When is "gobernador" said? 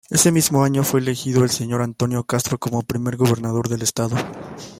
3.17-3.69